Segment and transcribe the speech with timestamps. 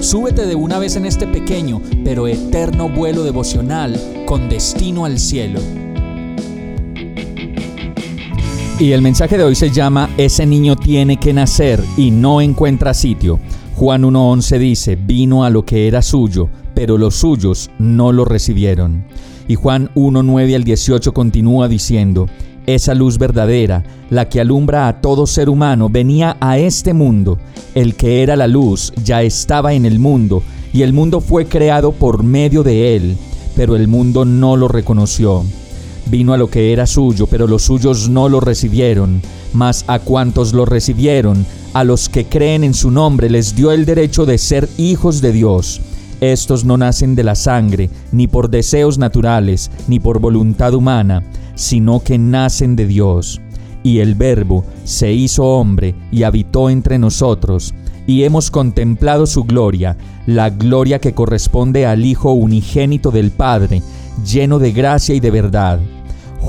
[0.00, 5.60] súbete de una vez en este pequeño pero eterno vuelo devocional con destino al cielo.
[8.78, 12.94] Y el mensaje de hoy se llama Ese niño tiene que nacer y no encuentra
[12.94, 13.38] sitio.
[13.74, 19.04] Juan 1.11 dice, vino a lo que era suyo, pero los suyos no lo recibieron.
[19.48, 22.26] Y Juan 1.9 al 18 continúa diciendo,
[22.66, 27.38] esa luz verdadera, la que alumbra a todo ser humano, venía a este mundo.
[27.74, 30.42] El que era la luz ya estaba en el mundo,
[30.72, 33.16] y el mundo fue creado por medio de él,
[33.56, 35.44] pero el mundo no lo reconoció.
[36.06, 39.22] Vino a lo que era suyo, pero los suyos no lo recibieron.
[39.52, 43.84] Mas a cuantos lo recibieron, a los que creen en su nombre, les dio el
[43.84, 45.80] derecho de ser hijos de Dios
[46.20, 51.22] estos no nacen de la sangre, ni por deseos naturales, ni por voluntad humana,
[51.54, 53.40] sino que nacen de Dios.
[53.82, 57.74] Y el Verbo se hizo hombre y habitó entre nosotros,
[58.06, 63.82] y hemos contemplado su gloria, la gloria que corresponde al Hijo unigénito del Padre,
[64.24, 65.80] lleno de gracia y de verdad.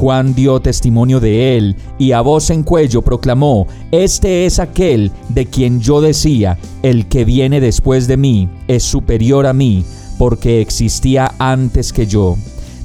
[0.02, 5.46] Juan dio testimonio de él y a voz en cuello proclamó, Este es aquel de
[5.46, 9.86] quien yo decía, el que viene después de mí es superior a mí,
[10.18, 12.36] porque existía antes que yo.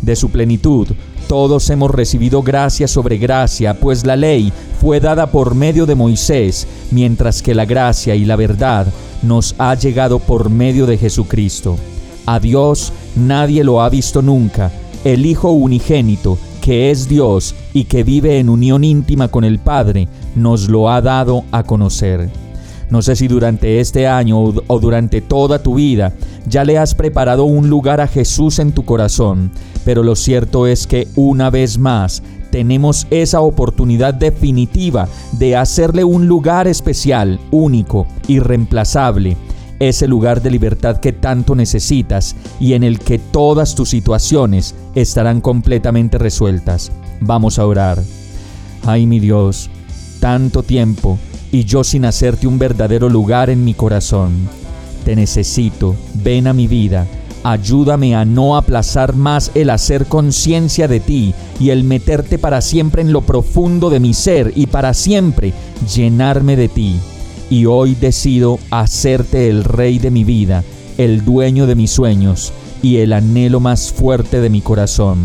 [0.02, 0.88] De su plenitud,
[1.26, 6.66] todos hemos recibido gracia sobre gracia, pues la ley fue dada por medio de Moisés,
[6.90, 8.88] mientras que la gracia y la verdad
[9.22, 11.78] nos ha llegado por medio de Jesucristo.
[12.26, 14.70] A Dios nadie lo ha visto nunca,
[15.02, 16.36] el Hijo unigénito,
[16.66, 21.00] que es Dios y que vive en unión íntima con el Padre, nos lo ha
[21.00, 22.28] dado a conocer.
[22.90, 26.12] No sé si durante este año o durante toda tu vida
[26.48, 29.52] ya le has preparado un lugar a Jesús en tu corazón,
[29.84, 35.06] pero lo cierto es que una vez más tenemos esa oportunidad definitiva
[35.38, 39.36] de hacerle un lugar especial, único, irreemplazable,
[39.78, 45.40] ese lugar de libertad que tanto necesitas y en el que todas tus situaciones estarán
[45.40, 46.92] completamente resueltas.
[47.20, 48.02] Vamos a orar.
[48.84, 49.68] Ay mi Dios,
[50.20, 51.18] tanto tiempo
[51.52, 54.48] y yo sin hacerte un verdadero lugar en mi corazón.
[55.04, 57.06] Te necesito, ven a mi vida,
[57.44, 63.02] ayúdame a no aplazar más el hacer conciencia de ti y el meterte para siempre
[63.02, 65.52] en lo profundo de mi ser y para siempre
[65.94, 67.00] llenarme de ti
[67.50, 70.64] y hoy decido hacerte el rey de mi vida,
[70.98, 72.52] el dueño de mis sueños
[72.82, 75.18] y el anhelo más fuerte de mi corazón.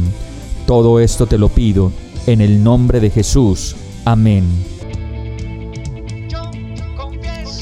[0.65, 1.91] Todo esto te lo pido
[2.27, 3.75] en el nombre de Jesús.
[4.05, 4.45] Amén.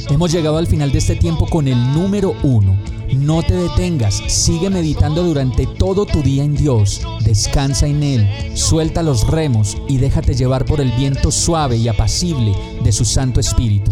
[0.09, 2.77] Hemos llegado al final de este tiempo con el número uno.
[3.15, 9.01] No te detengas, sigue meditando durante todo tu día en Dios, descansa en Él, suelta
[9.01, 12.53] los remos y déjate llevar por el viento suave y apacible
[12.83, 13.91] de su Santo Espíritu.